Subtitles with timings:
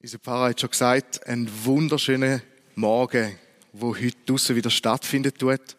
[0.00, 2.40] Unser Pfarrer hat schon gesagt, ein wunderschöner
[2.76, 3.36] Morgen,
[3.72, 5.76] wo heute draussen wieder stattfinden tut.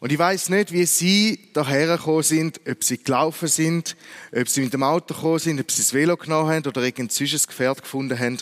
[0.00, 3.96] Und ich weiß nicht, wie Sie daher gekommen sind, ob Sie gelaufen sind,
[4.34, 7.10] ob Sie mit dem Auto gekommen sind, ob Sie das Velo genommen haben oder irgendein
[7.10, 8.38] zwischen Gefährt gefunden haben.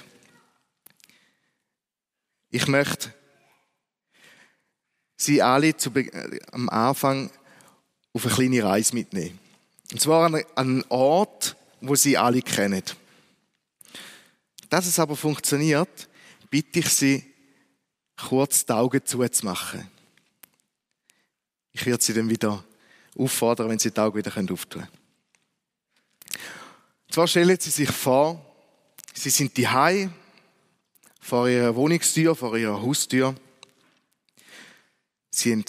[2.48, 3.12] Ich möchte
[5.18, 7.30] Sie alle äh, am Anfang
[8.14, 9.38] auf eine kleine Reise mitnehmen.
[9.92, 12.84] Und zwar an einen Ort, wo Sie alle kennen.
[14.69, 16.09] Dass es aber funktioniert,
[16.51, 17.24] bitte ich Sie,
[18.16, 19.88] kurz die Augen zuzumachen.
[21.73, 22.65] Ich werde Sie dann wieder
[23.16, 24.88] auffordern, wenn Sie die Augen wieder auftun können.
[27.10, 28.45] Zwar stellen Sie sich vor,
[29.15, 29.69] Sie sind die
[31.21, 33.35] vor Ihrer Wohnungstür, vor Ihrer Haustür.
[35.30, 35.65] Sie haben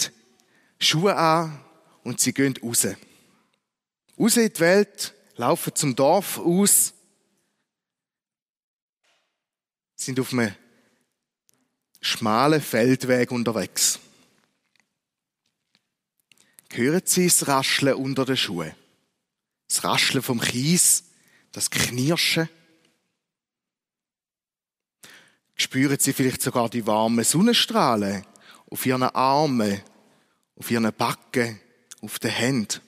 [0.79, 1.59] Schuhe an
[2.03, 2.87] und Sie gehen raus.
[4.19, 6.93] Raus in die Welt, laufen zum Dorf aus,
[9.99, 10.55] sind auf einem
[11.99, 13.99] schmalen Feldweg unterwegs.
[16.71, 18.73] Hören Sie das Rascheln unter den Schuhen?
[19.67, 21.03] Das Rascheln vom Kies,
[21.51, 22.47] das Knirschen?
[25.55, 28.25] Spüren Sie vielleicht sogar die warmen Sonnenstrahlen
[28.69, 29.81] auf Ihren Armen,
[30.55, 31.59] auf Ihren Backen,
[32.01, 32.79] auf den Händen?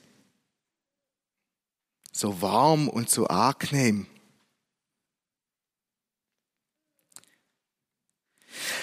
[2.12, 4.06] So warm und so angenehm.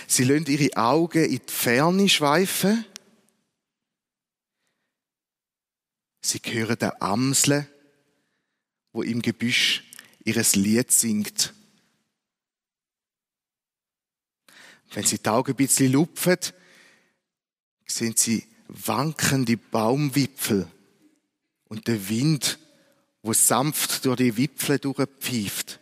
[0.08, 2.86] Sie lassen ihre Augen in die Ferne schweifen.
[6.22, 7.68] Sie hören den Amsel,
[8.92, 9.84] wo im Gebüsch
[10.24, 11.54] ihres Lied singt.
[14.92, 16.38] Wenn sie die Augen ein bisschen lupfen,
[17.86, 20.68] sehen sie wankende Baumwipfel
[21.66, 22.60] und der Wind,
[23.22, 25.80] wo sanft durch die Wipfel durchpfeift.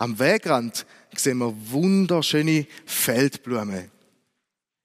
[0.00, 3.90] Am Wegrand sehen wir wunderschöne Feldblumen.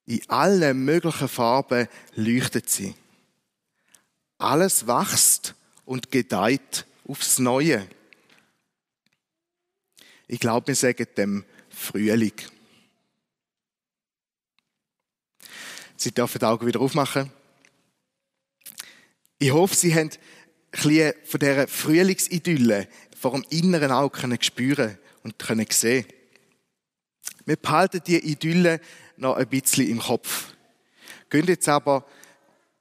[0.08, 2.94] In allen möglichen Farben leuchtet sie.
[4.38, 7.88] Alles wächst und gedeiht aufs Neue.
[10.28, 12.34] Ich glaube, wir sagen dem Frühling.
[15.96, 17.32] Sie dürfen die Augen wieder aufmachen.
[19.40, 20.18] Ich hoffe, Sie haben ein
[20.72, 26.06] bisschen von dieser Frühlingsidylle vor dem inneren Auge spüren und können sehen.
[27.46, 28.80] Wir behalten die Idylle
[29.18, 30.54] noch ein bisschen im Kopf.
[31.32, 32.06] Gehen jetzt aber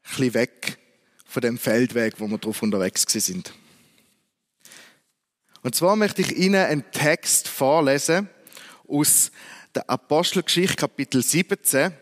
[0.04, 0.78] ein bisschen weg
[1.24, 3.54] von dem Feldweg, wo wir drauf unterwegs sind.
[5.62, 8.28] Und zwar möchte ich Ihnen einen Text vorlesen
[8.86, 9.32] aus
[9.74, 11.94] der Apostelgeschichte Kapitel 17,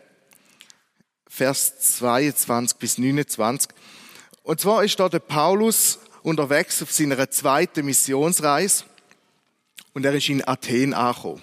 [1.29, 3.71] Vers 22 bis 29.
[4.43, 8.85] Und zwar ist da der Paulus unterwegs auf seiner zweiten Missionsreise
[9.95, 11.43] und er ist in Athen angekommen.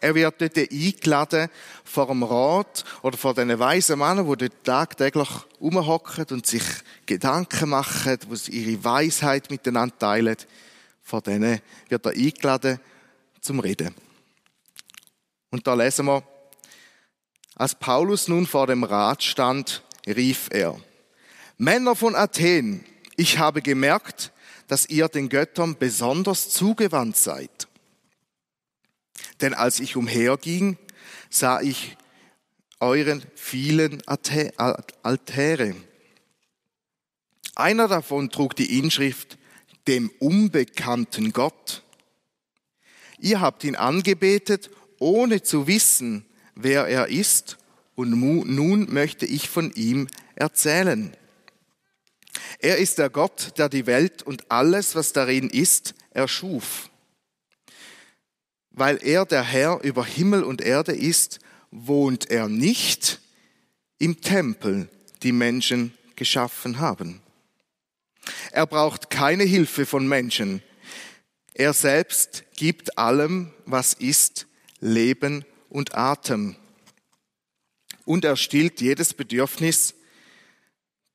[0.00, 1.48] Er wird dort eingeladen
[1.84, 5.28] vor dem Rat oder vor den weisen Männern, die dort tagtäglich
[5.60, 6.62] rumhocken und sich
[7.06, 10.36] Gedanken machen, sie ihre Weisheit miteinander teilen.
[11.02, 12.78] Vor denen wird er eingeladen
[13.40, 13.94] zum Reden.
[15.50, 16.22] Und da lesen wir,
[17.56, 20.78] als Paulus nun vor dem Rat stand, rief er,
[21.58, 22.84] Männer von Athen,
[23.16, 24.32] ich habe gemerkt,
[24.70, 27.66] dass ihr den Göttern besonders zugewandt seid.
[29.40, 30.78] Denn als ich umherging,
[31.28, 31.96] sah ich
[32.78, 35.74] euren vielen Altäre.
[37.56, 39.38] Einer davon trug die Inschrift
[39.88, 41.82] dem unbekannten Gott.
[43.18, 44.70] Ihr habt ihn angebetet,
[45.00, 47.58] ohne zu wissen, wer er ist,
[47.96, 50.06] und nun möchte ich von ihm
[50.36, 51.16] erzählen.
[52.60, 56.90] Er ist der Gott, der die Welt und alles, was darin ist, erschuf.
[58.70, 63.20] Weil er der Herr über Himmel und Erde ist, wohnt er nicht
[63.98, 64.88] im Tempel,
[65.22, 67.22] die Menschen geschaffen haben.
[68.52, 70.62] Er braucht keine Hilfe von Menschen.
[71.54, 74.46] Er selbst gibt allem, was ist,
[74.80, 76.56] Leben und Atem.
[78.04, 79.94] Und er stillt jedes Bedürfnis,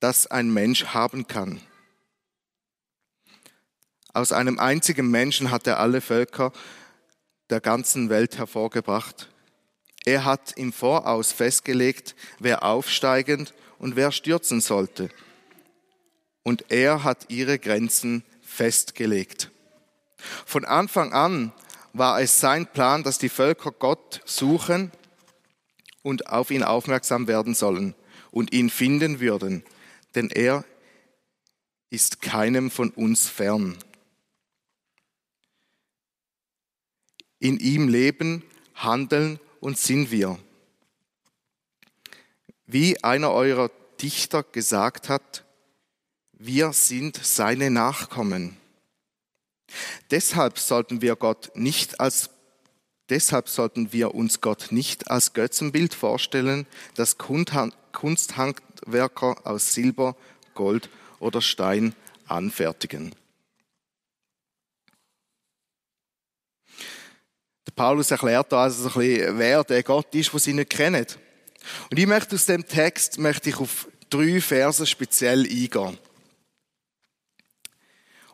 [0.05, 1.59] das ein Mensch haben kann.
[4.13, 6.53] Aus einem einzigen Menschen hat er alle Völker
[7.49, 9.31] der ganzen Welt hervorgebracht.
[10.05, 13.49] Er hat im Voraus festgelegt, wer aufsteigen
[13.79, 15.09] und wer stürzen sollte.
[16.43, 19.49] Und er hat ihre Grenzen festgelegt.
[20.45, 21.51] Von Anfang an
[21.93, 24.91] war es sein Plan, dass die Völker Gott suchen
[26.03, 27.95] und auf ihn aufmerksam werden sollen
[28.29, 29.63] und ihn finden würden
[30.15, 30.65] denn er
[31.89, 33.77] ist keinem von uns fern.
[37.39, 40.39] In ihm leben, handeln und sind wir.
[42.65, 43.69] Wie einer eurer
[44.01, 45.45] Dichter gesagt hat,
[46.33, 48.57] wir sind seine Nachkommen.
[50.11, 52.29] Deshalb sollten wir Gott nicht als
[53.09, 56.65] Deshalb sollten wir uns Gott nicht als Götzenbild vorstellen,
[56.95, 57.19] das
[58.75, 60.15] Kunsthandwerker aus Silber,
[60.53, 60.89] Gold
[61.19, 61.95] oder Stein
[62.27, 63.13] anfertigen.
[67.67, 70.69] Der Paulus erklärt da also so ein bisschen, wer der Gott ist, den sie nicht
[70.69, 71.05] kennen.
[71.89, 75.97] Und ich möchte aus dem Text möchte ich auf drei Verse speziell eingehen.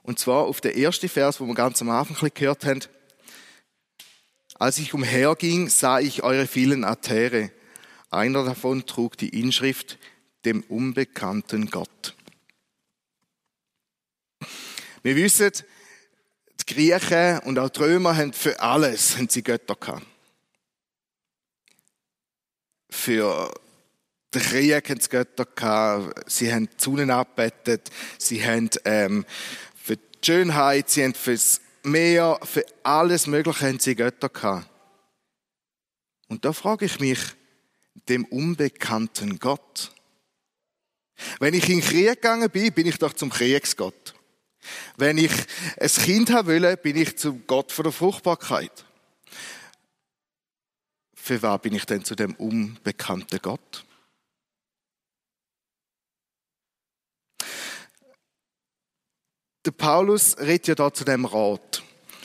[0.04, 2.82] Und zwar auf den ersten Vers, wo wir ganz am Anfang gehört haben.
[4.56, 7.52] Als ich umherging, sah ich eure vielen Altäre.
[8.10, 9.98] Einer davon trug die Inschrift
[10.46, 12.16] dem unbekannten Gott.
[15.04, 15.52] Wir wissen,
[16.60, 20.06] die Griechen und auch die Römer haben für alles haben sie Götter gehabt.
[22.90, 23.52] Für
[24.34, 26.32] den Krieg haben sie Götter gehabt.
[26.32, 27.90] Sie haben die Sonne abbettet.
[28.18, 29.26] Sie haben ähm,
[29.76, 34.70] für die Schönheit, sie haben fürs Meer, für alles Mögliche haben sie Götter gehabt.
[36.28, 37.20] Und da frage ich mich,
[38.08, 39.92] dem unbekannten Gott.
[41.40, 44.14] Wenn ich in den Krieg gegangen bin, bin ich doch zum Kriegsgott.
[44.98, 45.32] Wenn ich
[45.80, 48.86] ein Kind haben will, bin ich zum Gott von der Fruchtbarkeit.
[51.16, 53.86] Für was bin ich denn zu dem unbekannten Gott?
[59.66, 61.84] Der Paulus redet ja da zu dem Rat.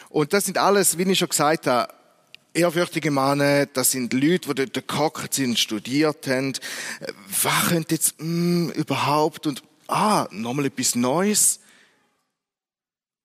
[0.09, 1.93] Und das sind alles, wie ich schon gesagt habe,
[2.57, 6.55] ehrfürchtige Männer, das sind Leute, die dort gehockt sind, studiert haben.
[7.43, 11.61] Was könnte jetzt mh, hm, überhaupt und ah, nochmal etwas Neues?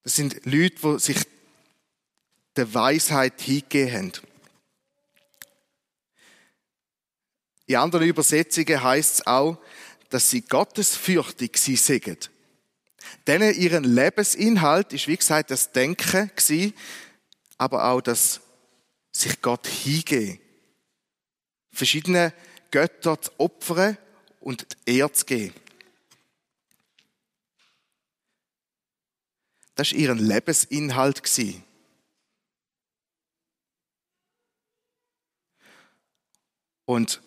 [0.03, 1.17] Das sind Leute, die sich
[2.55, 4.11] der Weisheit hingegeben haben.
[7.67, 9.57] In anderen Übersetzungen heißt es auch,
[10.09, 12.17] dass sie gottesfürchtig sie sagen.
[13.27, 16.29] Denn ihren Lebensinhalt ist, wie gesagt, das Denken
[17.57, 18.41] aber auch das
[19.11, 20.39] sich Gott hingeben.
[21.71, 22.33] Verschiedene
[22.71, 23.97] Götter zu opfern
[24.39, 25.53] und die Ehre zu geben.
[29.75, 31.21] Das war ihr Lebensinhalt.
[36.85, 37.21] Und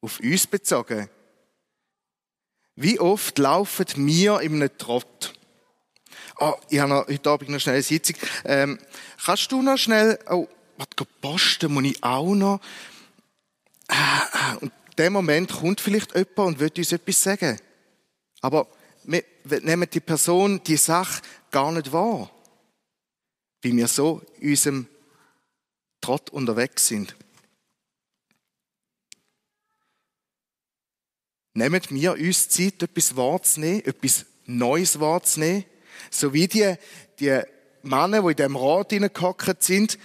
[0.00, 1.08] auf uns bezogen,
[2.76, 5.33] wie oft laufen wir in einem Trott?
[6.38, 8.16] Oh, ich habe noch, heute Abend noch schnell eine Sitzung.
[8.44, 8.78] Ähm,
[9.24, 10.88] kannst du noch schnell, oh, was
[11.20, 12.60] posten muss ich auch noch?
[14.60, 17.60] Und in dem Moment kommt vielleicht jemand und will uns etwas sagen.
[18.40, 18.66] Aber
[19.04, 19.22] wir
[19.62, 22.30] nehmen die Person, die Sache gar nicht wahr.
[23.62, 24.86] Wie wir so in unserem
[26.00, 27.14] Trott unterwegs sind.
[31.54, 35.64] Nehmen wir uns Zeit, etwas wahrzunehmen, etwas Neues wahrzunehmen,
[36.10, 36.74] so wie die,
[37.20, 37.40] die
[37.82, 39.98] Männer, die in diesem Rat hineingehockt sind,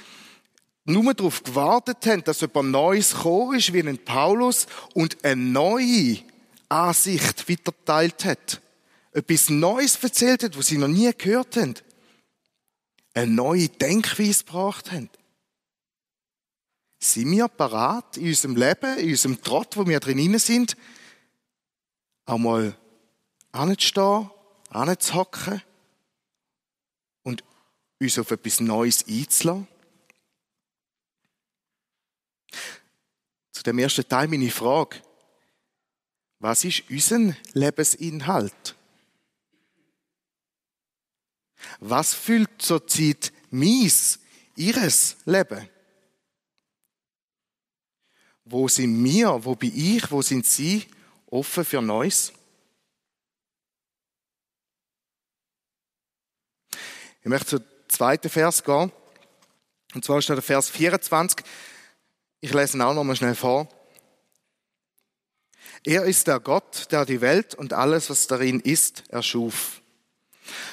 [0.86, 6.20] nur darauf gewartet haben, dass etwas Neues gekommen ist, wie ein Paulus, und eine neue
[6.68, 8.62] Ansicht weiterteilt hat
[9.12, 11.76] etwas Neues erzählt hat, was sie noch nie gehört haben.
[13.14, 15.10] Eine neue Denkweise gebracht haben.
[17.00, 20.76] Sind wir parat in unserem Leben, in unserem Trott, wo wir drin sind,
[22.26, 22.76] auch mal
[23.52, 24.30] anzustehen,
[24.70, 25.62] anzuhocken
[28.00, 29.68] uns auf etwas Neues einzulassen?
[33.52, 35.02] Zu dem ersten Teil meine Frage.
[36.40, 38.76] Was ist unser Lebensinhalt?
[41.82, 44.20] Was füllt zurzeit mies,
[44.56, 45.70] ihres Leben?
[48.46, 50.88] Wo sind wir, wo bin ich, wo sind Sie
[51.28, 52.32] offen für Neues?
[57.22, 58.92] Ich möchte zweiten Vers gehen.
[59.94, 61.46] Und zwar da der Vers 24.
[62.42, 63.68] Ich lese ihn auch nochmal schnell vor.
[65.86, 69.82] Er ist der Gott, der die Welt und alles, was darin ist, erschuf.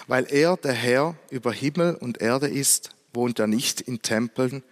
[0.06, 4.62] Weil er der Herr über Himmel und Erde ist, wohnt er nicht in Tempeln,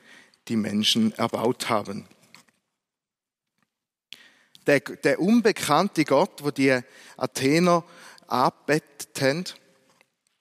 [0.49, 2.07] die Menschen erbaut haben.
[4.67, 6.81] Der, der unbekannte Gott, wo die
[7.17, 7.85] Athener
[8.27, 9.45] abbettet haben,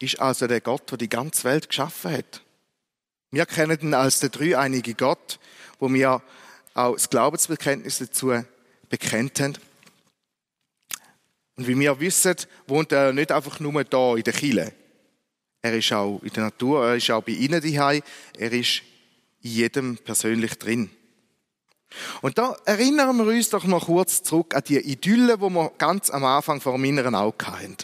[0.03, 2.41] ist also der Gott, der die ganze Welt geschaffen hat.
[3.31, 5.39] Wir kennen ihn als der dreieinige Gott,
[5.79, 6.21] wo wir
[6.73, 8.33] auch das Glaubensbekenntnis dazu
[8.89, 9.57] bekennt haben.
[11.55, 12.35] Und wie wir wissen,
[12.67, 14.73] wohnt er nicht einfach nur da in der Kille.
[15.61, 18.01] Er ist auch in der Natur, er ist auch bei Ihnen daheim,
[18.37, 18.81] er ist
[19.41, 20.89] in jedem persönlich drin.
[22.21, 26.09] Und da erinnern wir uns doch noch kurz zurück an die Idylle, wo wir ganz
[26.09, 27.77] am Anfang vor dem inneren Auge hatten.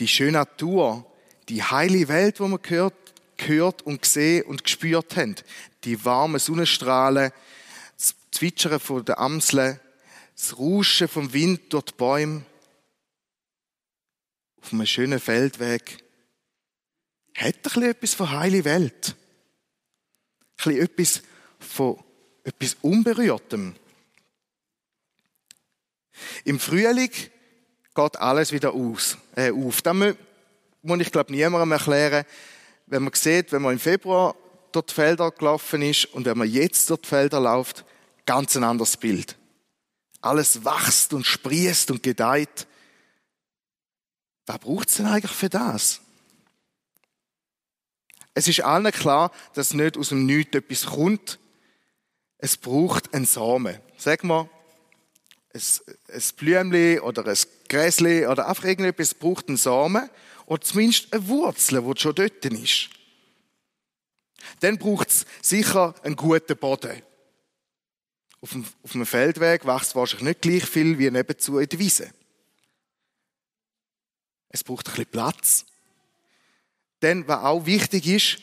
[0.00, 1.06] Die schöne Natur,
[1.50, 2.94] die heile Welt, wo wir gehört,
[3.36, 5.36] gehört und gesehen und gespürt haben.
[5.84, 7.32] Die warmen Sonnenstrahlen,
[7.98, 9.78] das Zwitschern von der Amseln,
[10.34, 12.46] das Rauschen vom Wind durch die Bäume,
[14.62, 16.02] auf einem schönen Feldweg.
[17.36, 19.16] Hat ein etwas von heile Welt.
[20.64, 21.22] Ein bisschen etwas
[21.58, 22.02] von
[22.42, 23.76] etwas Unberührtem.
[26.44, 27.10] Im Frühling
[27.94, 29.82] geht alles wieder aus, äh, auf.
[29.82, 32.24] Das muss ich, glaube niemandem erklären.
[32.86, 34.34] Wenn man sieht, wenn man im Februar
[34.72, 37.84] dort Felder gelaufen ist und wenn man jetzt dort Felder läuft,
[38.26, 39.36] ganz ein anderes Bild.
[40.20, 42.66] Alles wächst und sprießt und gedeiht.
[44.46, 46.00] Was braucht es denn eigentlich für das?
[48.34, 51.38] Es ist allen klar, dass nicht aus dem Nichts etwas kommt.
[52.38, 53.78] Es braucht einen Samen.
[53.96, 54.48] Sag mal,
[55.52, 57.38] ein, Blümchen oder ein
[57.68, 60.08] Gräsli oder einfach irgendetwas braucht einen Samen
[60.46, 62.90] oder zumindest eine Wurzel, die schon dort ist.
[64.60, 67.02] Dann braucht es sicher einen guten Boden.
[68.40, 72.10] Auf dem, auf einem Feldweg wächst wahrscheinlich nicht gleich viel wie nebenzu in der Wiese.
[74.48, 75.66] Es braucht ein bisschen Platz.
[77.02, 78.38] Denn was auch wichtig ist,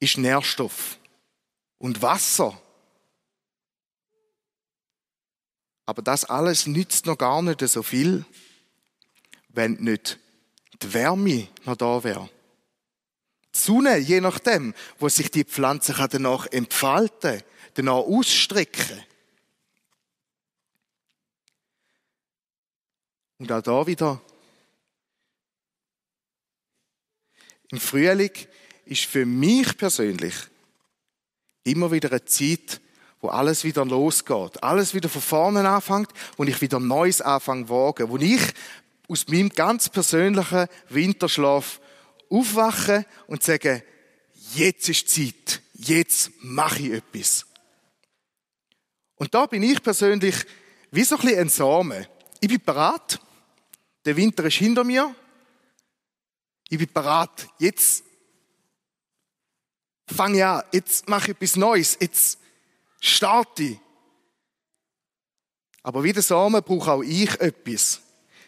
[0.00, 0.98] ist Nährstoff
[1.78, 2.60] und Wasser.
[5.90, 8.24] Aber das alles nützt noch gar nicht so viel,
[9.48, 10.20] wenn nicht
[10.80, 12.30] die Wärme noch da wäre.
[13.52, 17.42] Die Sonne, je nachdem, wo sich die Pflanze danach entfalten,
[17.74, 19.02] danach ausstrecken.
[23.38, 24.22] Und auch da wieder
[27.72, 28.30] Im Frühling
[28.84, 30.36] ist für mich persönlich
[31.64, 32.80] immer wieder eine Zeit,
[33.20, 38.08] wo alles wieder losgeht, alles wieder von vorne anfängt, wo ich wieder Neues anfange wagen,
[38.08, 38.40] wo ich
[39.08, 41.80] aus meinem ganz persönlichen Winterschlaf
[42.30, 43.82] aufwache und sage,
[44.54, 47.46] jetzt ist Zeit, jetzt mache ich etwas.
[49.16, 50.34] Und da bin ich persönlich
[50.90, 52.06] wie so ein bisschen ein Samen.
[52.40, 53.20] Ich bin bereit,
[54.04, 55.14] der Winter ist hinter mir,
[56.70, 57.48] ich bin bereit.
[57.58, 58.04] Jetzt
[60.06, 60.62] fange ich an.
[60.72, 61.98] Jetzt mache ich etwas Neues.
[62.00, 62.38] Jetzt
[63.00, 63.78] starte ich.
[65.82, 68.00] Aber wie der Samen brauche auch ich etwas.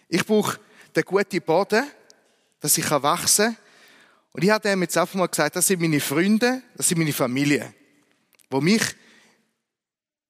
[0.08, 0.60] Ich brauche
[0.94, 1.90] den guten Boden,
[2.60, 3.56] dass ich wachsen kann.
[4.32, 7.12] Und ich habe dem jetzt einfach mal gesagt, das sind meine Freunde, das sind meine
[7.12, 7.74] Familie,
[8.50, 8.82] die mich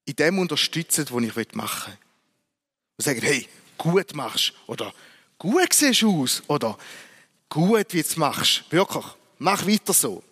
[0.05, 1.99] in dem unterstützen, was ich machen will.
[2.97, 3.49] Und sagen, hey,
[3.79, 4.93] gut machst, oder
[5.39, 6.77] gut siehst du aus, oder
[7.49, 8.65] gut, wie du es machst.
[8.71, 9.05] Wirklich.
[9.39, 10.23] Mach weiter so.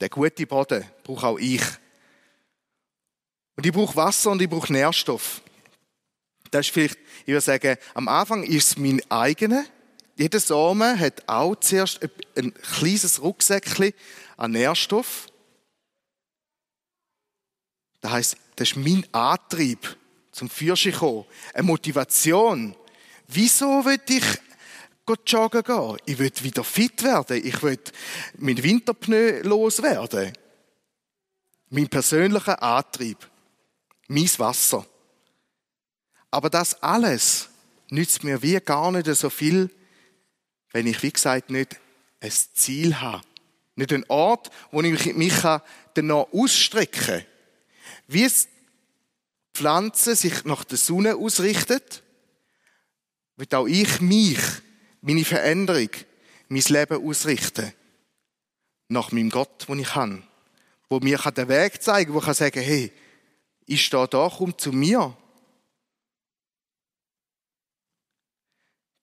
[0.00, 1.62] Der gute Boden brauche auch ich.
[3.56, 5.40] Und ich brauche Wasser und ich brauche Nährstoff.
[6.50, 9.64] Das ist vielleicht, ich würde sagen, am Anfang ist es mein eigener.
[10.16, 12.00] Jeder Samen hat auch zuerst
[12.36, 13.92] ein kleines Rucksäckchen
[14.36, 15.26] an Nährstoff.
[18.00, 19.96] Das heißt, das ist mein Antrieb
[20.32, 21.24] zum Fürsche kommen.
[21.52, 22.76] Eine Motivation.
[23.26, 24.24] Wieso will ich
[25.26, 25.96] joggen gehen.
[26.06, 27.40] Ich will wieder fit werden.
[27.44, 27.78] Ich will
[28.38, 30.32] mit Winterpneu loswerden.
[31.70, 33.18] Mein persönlicher Antrieb.
[34.08, 34.86] Mein Wasser.
[36.30, 37.48] Aber das alles
[37.88, 39.70] nützt mir wie gar nicht so viel,
[40.72, 41.76] wenn ich, wie gesagt, nicht
[42.20, 43.22] ein Ziel habe.
[43.74, 45.34] Nicht einen Ort, wo ich mich
[45.94, 47.26] danach ausstrecken kann.
[48.08, 48.48] Wie es
[49.54, 52.02] Pflanze sich nach der Sonne ausrichtet,
[53.36, 54.38] wird auch ich mich
[55.00, 55.90] meine Veränderung,
[56.48, 57.72] mein Leben ausrichten.
[58.88, 60.22] Nach meinem Gott, den ich habe.
[60.88, 62.92] Wo mir den Weg zeigen kann, wo ich sagen kann, hey,
[63.66, 65.16] ich stehe da, komm zu mir.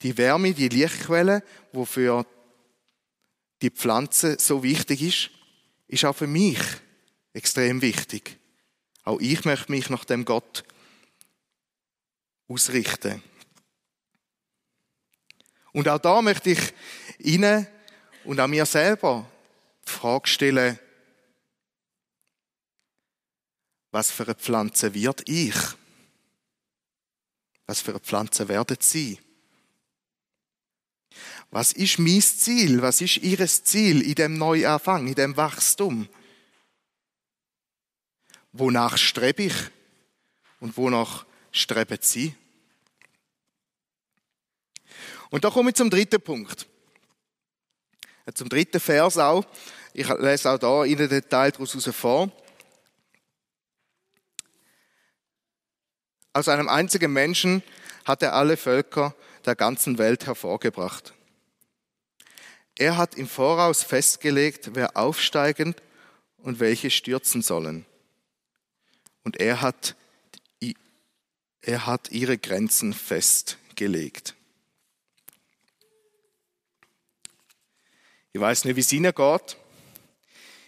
[0.02, 1.44] Die Wärme, die Lichtquelle,
[1.74, 2.26] die für
[3.62, 5.30] die Pflanze so wichtig ist,
[5.88, 6.60] ist auch für mich
[7.34, 8.38] extrem wichtig.
[9.04, 10.64] Auch ich möchte mich nach dem Gott
[12.48, 13.22] ausrichten.
[15.72, 16.74] Und auch da möchte ich
[17.20, 17.68] Ihnen
[18.24, 19.30] und auch mir selber
[19.86, 20.80] die Frage stellen,
[23.94, 25.56] was für eine Pflanze wird ich?
[27.68, 29.20] Was für eine Pflanze werden Sie?
[31.52, 32.82] Was ist mein Ziel?
[32.82, 36.10] Was ist Ihres Ziel in dem Neuanfang, in dem Wachstum?
[38.52, 39.56] Wonach strebe ich?
[40.60, 42.36] Und wonach streben sie.
[45.30, 46.68] Und da komme ich zum dritten Punkt.
[48.34, 49.46] Zum dritten Vers auch.
[49.94, 52.32] Ich lese auch da in den Detail daraus vor.
[56.34, 57.62] Aus einem einzigen Menschen
[58.06, 61.14] hat er alle Völker der ganzen Welt hervorgebracht.
[62.76, 65.76] Er hat im Voraus festgelegt, wer aufsteigen
[66.38, 67.86] und welche stürzen sollen.
[69.24, 69.96] Und er hat,
[71.62, 74.36] er hat ihre Grenzen festgelegt.
[78.34, 79.58] Ich weiß nicht, wie es Ihnen geht.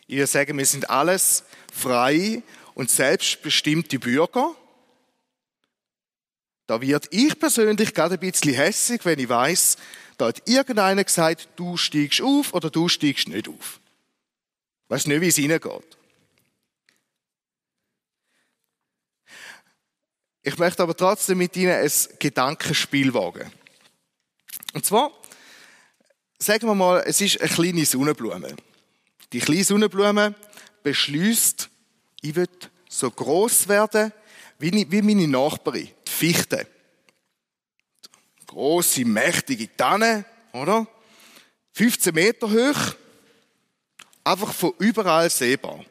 [0.05, 1.43] Ich würde wir sind alles
[1.73, 2.43] frei
[2.75, 4.55] und selbstbestimmte Bürger.
[6.67, 9.77] Da wird ich persönlich gerade ein bisschen hässig, wenn ich weiß,
[10.17, 13.79] da hat irgendeiner gesagt, du steigst auf oder du steigst nicht auf.
[14.85, 15.97] Ich weiß nicht, wie es Ihnen geht.
[20.41, 23.51] Ich möchte aber trotzdem mit Ihnen ein Gedankenspiel wagen.
[24.73, 25.11] Und zwar,
[26.37, 28.55] sagen wir mal, es ist eine kleine Sonnenblume.
[29.33, 30.35] Die kleine Sonnenblume
[30.83, 31.69] beschließt,
[32.21, 32.47] ich will
[32.87, 34.13] so groß werden
[34.59, 36.67] wie, meine Nachbarin, die Fichte.
[38.47, 40.87] Große, mächtige Tanne, oder?
[41.73, 42.95] 15 Meter hoch,
[44.23, 45.83] einfach von überall sehbar.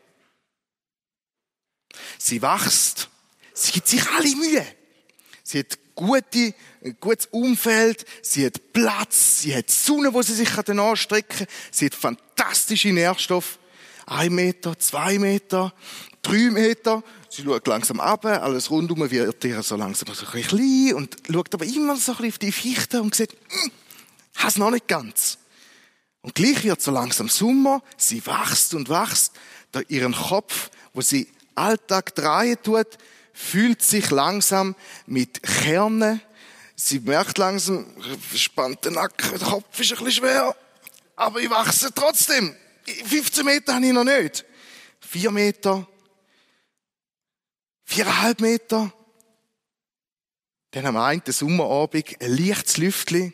[2.19, 3.09] Sie wächst,
[3.53, 4.67] sie gibt sich alle Mühe.
[5.43, 10.57] Sie hat gute, ein gutes Umfeld, sie hat Platz, sie hat Sonne, wo sie sich
[10.57, 13.59] anstrecken kann, sie hat fantastische Nährstoffe.
[14.07, 15.75] Ein Meter, zwei Meter,
[16.23, 17.03] drei Meter.
[17.35, 21.53] Sie schaut langsam ab, alles rundum wird ihr so langsam so ein klein und schaut
[21.53, 23.73] aber immer so ein bisschen auf die Fichte und sieht, hm,
[24.37, 25.39] hast noch nicht ganz.
[26.23, 29.33] Und gleich wird so langsam Sommer, sie wächst und wächst,
[29.73, 31.27] da ihren Kopf, wo sie
[31.57, 32.87] Alltag drehen tut,
[33.33, 34.77] fühlt sich langsam
[35.07, 36.21] mit Kernen.
[36.77, 37.85] Sie merkt langsam,
[38.33, 40.55] spannt den Nacken, der Kopf ist ein bisschen schwer.
[41.17, 42.55] Aber ich wachse trotzdem.
[43.07, 44.45] 15 Meter habe ich noch nicht.
[45.01, 45.89] Vier Meter.
[47.85, 48.93] Viereinhalb Meter.
[50.71, 53.33] Dann am einen Sommerabend ein leichtes Lüftchen.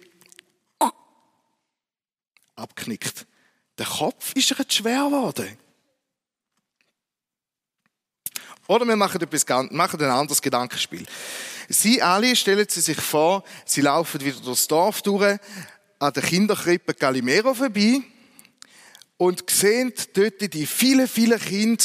[2.56, 3.26] Abknickt.
[3.78, 5.56] Der Kopf ist recht schwer geworden.
[8.66, 11.06] Oder wir machen, etwas, machen ein anderes Gedankenspiel.
[11.68, 15.38] Sie alle stellen Sie sich vor, Sie laufen wieder durchs Dorf durch,
[15.98, 18.02] an der Kinderkrippe Calimero vorbei
[19.16, 21.84] und sehen dort die vielen, vielen Kinder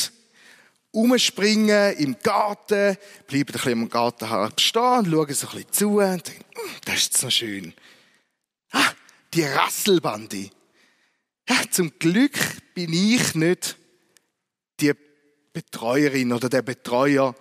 [0.96, 4.26] umspringen im Garten, bleiben ein bisschen im Garten
[4.58, 7.74] stehen, schauen so ein bisschen zu und denken, hm, das ist so schön.
[8.72, 8.92] Ah,
[9.34, 10.50] die Rasselbande.
[11.50, 12.38] Ja, zum Glück
[12.74, 13.78] bin ich nicht
[14.80, 14.94] die
[15.54, 17.36] Betreuerin oder der Betreuer,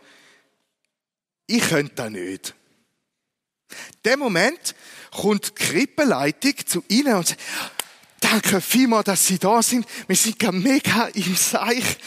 [1.46, 2.54] ich könnte das nicht.
[3.70, 4.74] In dem Moment
[5.10, 7.40] kommt die Krippenleitung zu Ihnen und sagt,
[8.20, 9.86] danke vielmals, dass Sie da sind.
[10.06, 11.98] Wir sind mega im Seich.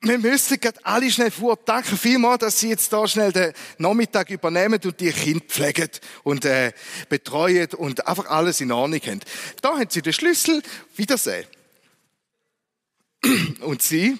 [0.00, 1.58] Wir müssen gerade alle schnell vor.
[1.64, 5.90] Danke vielmals, dass Sie jetzt da schnell den Nachmittag übernehmen und die Kinder pflegen
[6.22, 6.72] und äh,
[7.08, 9.20] betreuen und einfach alles in Ordnung haben.
[9.60, 10.62] Da haben Sie den Schlüssel.
[10.94, 11.46] Wiedersehen.
[13.60, 14.16] Und Sie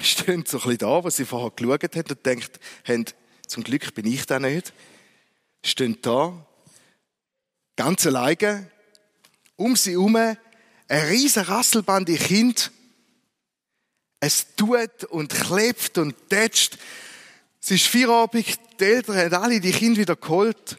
[0.00, 3.04] stehen so ein bisschen da, was sie vorher geschaut haben und denkt, haben,
[3.46, 4.72] zum Glück bin ich da nicht.
[5.64, 6.46] Stehen da,
[7.76, 8.70] ganz alleine,
[9.56, 10.38] um sie herum, ein
[10.88, 12.70] riesen Rasselband, die Kind.
[14.20, 16.76] Es tut und klebt und tätscht.
[17.60, 20.78] Es ist Feierabend, die Eltern haben alle die Kinder wieder geholt.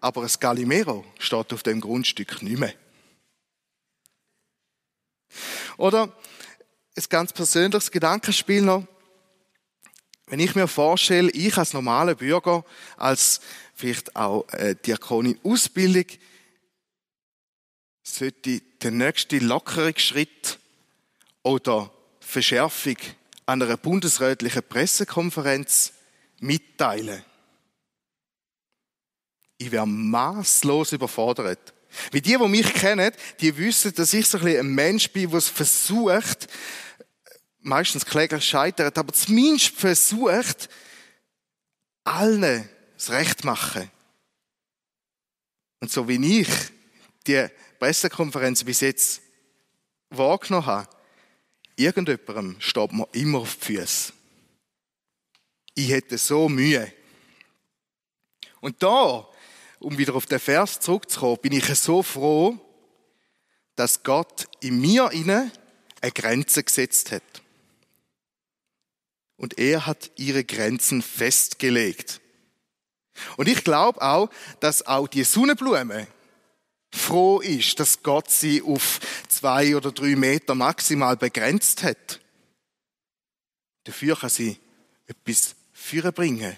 [0.00, 2.74] Aber ein Galimero steht auf dem Grundstück nicht mehr.
[5.76, 6.14] Oder
[6.96, 8.86] ein ganz persönliches Gedankenspiel noch.
[10.26, 12.64] Wenn ich mir vorstelle, ich als normaler Bürger,
[12.96, 13.40] als
[13.74, 16.06] vielleicht auch äh, Diakonin Ausbildung,
[18.02, 20.58] sollte der nächste Lockerungsschritt
[21.44, 22.96] oder Verschärfung
[23.46, 25.92] einer bundesrätlichen Pressekonferenz
[26.40, 27.22] mitteilen.
[29.58, 31.72] Ich wäre maßlos überfordert.
[32.10, 35.40] Wie die, die mich kennen, die wissen, dass ich so ein, ein Mensch bin, der
[35.40, 36.48] versucht,
[37.60, 40.68] meistens kläglich scheitert, aber zumindest versucht,
[42.02, 43.90] allen das Recht machen.
[45.80, 46.48] Und so wie ich
[47.26, 47.46] die
[47.78, 49.20] Pressekonferenz bis jetzt
[50.10, 50.93] wahrgenommen habe,
[51.76, 54.12] irgendjemandem steht mir immer auf die Füße.
[55.74, 56.92] Ich hätte so Mühe.
[58.60, 59.28] Und da,
[59.80, 62.58] um wieder auf den Vers zurückzukommen, bin ich so froh,
[63.76, 65.50] dass Gott in mir inne
[66.00, 67.22] eine Grenze gesetzt hat.
[69.36, 72.20] Und er hat ihre Grenzen festgelegt.
[73.36, 76.06] Und ich glaube auch, dass auch die Sonnenblume
[76.94, 82.20] froh ist, dass Gott sie auf zwei oder drei Meter maximal begrenzt hat.
[83.84, 84.58] Dafür kann sie
[85.06, 86.56] etwas führen bringen.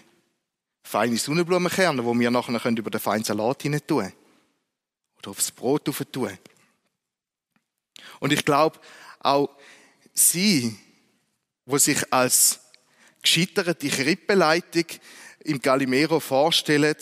[0.84, 4.12] Feine Sonnenblumenkerne, wo wir nachher über den feinen Salat hinein tun
[5.18, 6.38] Oder aufs Brot tun.
[8.20, 8.78] Und ich glaube,
[9.20, 9.50] auch
[10.12, 10.76] sie,
[11.64, 12.60] wo sich als
[13.22, 14.84] gescheiterte Krippenleitung
[15.40, 16.96] im Galimero vorstellen,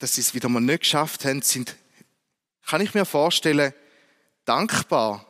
[0.00, 1.76] dass sie es wieder mal nicht geschafft haben, sind,
[2.66, 3.72] kann ich mir vorstellen,
[4.44, 5.26] dankbar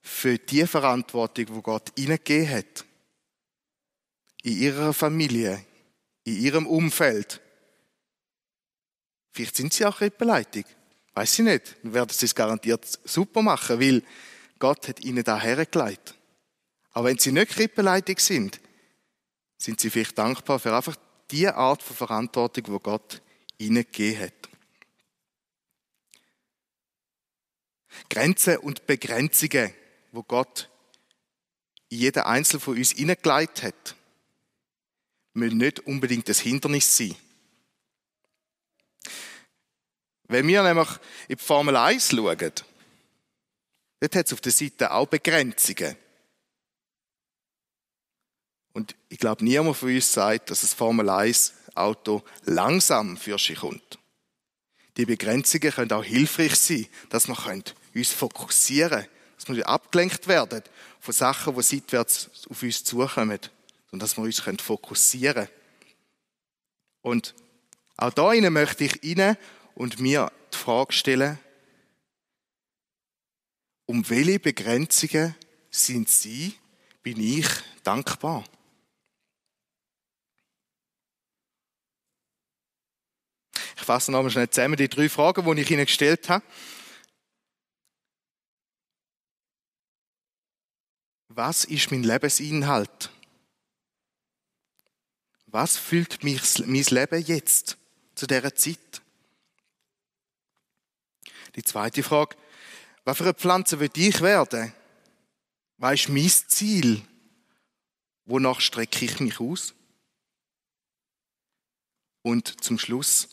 [0.00, 2.84] für die Verantwortung, wo Gott ihnen gegeben hat.
[4.42, 5.64] In ihrer Familie,
[6.22, 7.40] in ihrem Umfeld.
[9.32, 10.64] Vielleicht sind sie auch Krippenleitung.
[11.14, 11.76] Weiß ich nicht.
[11.82, 14.02] Dann werden sie es garantiert super machen, weil
[14.60, 16.14] Gott hat ihnen da hergelegt.
[16.92, 18.60] Aber wenn sie nicht Krippenleitung sind,
[19.58, 20.96] sind sie vielleicht dankbar für einfach
[21.30, 23.20] die Art von Verantwortung, wo Gott
[23.64, 24.32] ihnen gegeben hat.
[28.10, 29.72] Grenzen und Begrenzungen,
[30.12, 30.70] wo Gott
[31.88, 33.96] in jeden Einzelnen von uns hineingelegt hat,
[35.32, 37.16] müssen nicht unbedingt das Hindernis sein.
[40.24, 40.88] Wenn wir nämlich
[41.28, 45.96] in die Formel 1 schauen, dort hat es auf der Seite auch Begrenzungen.
[48.72, 53.58] Und ich glaube, niemand von uns sagt, dass das Formel 1 Auto langsam für sich
[53.58, 53.98] kommt.
[54.96, 57.36] Die Begrenzungen können auch hilfreich sein, dass wir
[57.94, 59.08] uns fokussieren können,
[59.38, 60.62] dass wir abgelenkt werden
[61.00, 63.40] von Sachen, die seitwärts auf uns zukommen
[63.90, 65.48] und dass wir uns fokussieren können.
[67.02, 67.34] Und
[67.96, 69.36] auch da möchte ich Ihnen
[69.74, 71.38] und mir die Frage stellen,
[73.86, 75.34] um welche Begrenzungen
[75.70, 76.54] sind Sie,
[77.02, 77.46] bin ich
[77.82, 78.44] dankbar?
[83.84, 86.42] Ich fasse nochmal schnell zusammen die drei Fragen, die ich Ihnen gestellt habe.
[91.28, 93.10] Was ist mein Lebensinhalt?
[95.48, 97.76] Was füllt mich, mein Leben jetzt,
[98.14, 99.02] zu dieser Zeit?
[101.54, 102.36] Die zweite Frage,
[103.04, 104.72] was für eine Pflanze will ich werden?
[105.76, 107.02] Was ist mein Ziel?
[108.24, 109.74] Wonach strecke ich mich aus?
[112.22, 113.28] Und zum Schluss,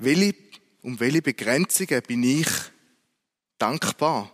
[0.00, 0.34] welche,
[0.82, 2.48] um welche Begrenzungen bin ich
[3.58, 4.32] dankbar?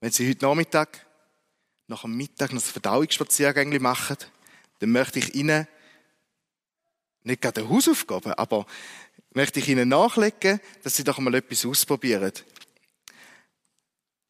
[0.00, 1.06] Wenn Sie heute Nachmittag
[1.86, 4.16] nach dem Mittag noch Verdauungsspaziergänge machen,
[4.78, 5.66] dann möchte ich Ihnen
[7.24, 8.66] nicht gerade eine Hausaufgabe, aber
[9.32, 12.32] möchte ich Ihnen nachlegen, dass Sie doch mal etwas ausprobieren.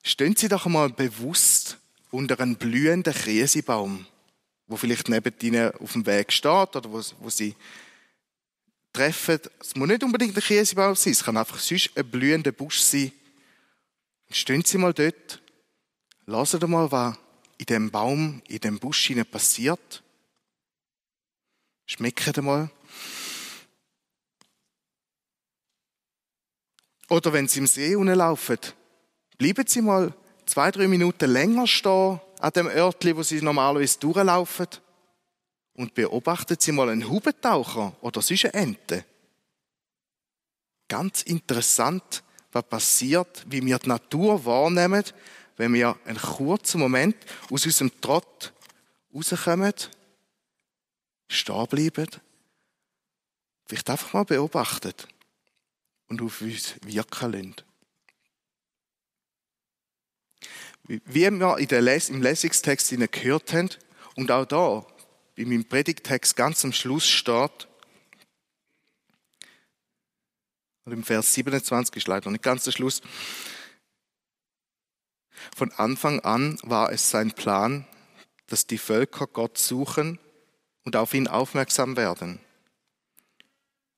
[0.03, 1.79] Stehen Sie doch mal bewusst
[2.11, 4.07] unter einem blühenden Krisebaum
[4.69, 7.57] wo vielleicht neben ihnen auf dem Weg steht oder wo, wo sie
[8.93, 9.41] treffen.
[9.61, 13.13] Es muss nicht unbedingt ein Käsebaum sein, es kann einfach sonst ein blühender Busch sein.
[14.29, 15.43] Und stehen Sie mal dort,
[16.27, 17.17] lassen Sie mal, was
[17.57, 20.03] in dem Baum, in dem Busch passiert.
[21.87, 22.71] Schmecken Sie mal.
[27.09, 28.59] Oder wenn Sie im See laufen,
[29.39, 30.13] bleiben Sie mal
[30.45, 34.69] zwei, drei Minuten länger stehen an dem Örtli, wo sie normalerweise durchlaufen
[35.75, 39.05] und beobachten sie mal einen Hubentaucher oder sonst eine Ente.
[40.89, 42.23] Ganz interessant,
[42.53, 45.05] was passiert, wie wir die Natur wahrnehmen,
[45.57, 47.17] wenn wir einen kurzen Moment
[47.51, 48.53] aus unserem Trott
[49.15, 49.75] rauskommen,
[51.29, 52.09] stehen bleiben,
[53.67, 54.95] vielleicht einfach mal beobachten
[56.09, 57.68] und auf uns wirken lassen.
[60.89, 63.69] Wie wir in der Les im Lesungstext gehört haben,
[64.17, 64.87] und auch da,
[65.37, 67.69] wie meinem Predigtext ganz am Schluss steht,
[70.85, 73.03] und im Vers 27 ist leider nicht ganz der Schluss,
[75.55, 77.87] von Anfang an war es sein Plan,
[78.47, 80.19] dass die Völker Gott suchen
[80.85, 82.41] und auf ihn aufmerksam werden.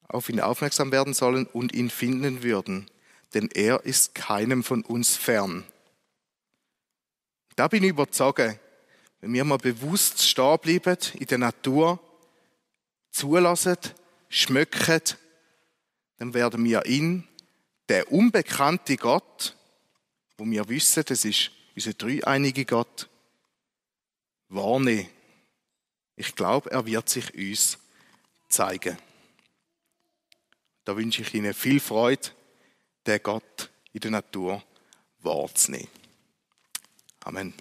[0.09, 2.91] Auf ihn aufmerksam werden sollen und ihn finden würden,
[3.33, 5.65] denn er ist keinem von uns fern.
[7.57, 8.59] Da bin ich überzeugt,
[9.21, 11.99] wenn wir mal bewusst stehen bleiben in der Natur,
[13.11, 13.77] zulassen,
[14.29, 15.03] schmücken,
[16.19, 17.27] dann werden wir ihn,
[17.89, 19.57] der unbekannte Gott,
[20.39, 23.09] wo wir wissen, das ist unser dreieinige Gott,
[24.49, 25.09] wahrnehmen.
[26.17, 27.79] Ich glaube, er wird sich uns
[28.49, 28.97] zeigen.
[30.85, 32.31] Da wünsche ich Ihnen viel Freude,
[33.07, 34.63] der Gott in der Natur
[35.21, 35.89] wahrzunehmen.
[37.27, 37.53] Amen.